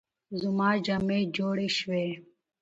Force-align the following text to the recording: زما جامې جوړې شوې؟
زما 0.41 0.69
جامې 0.85 1.19
جوړې 1.35 1.67
شوې؟ 1.77 2.05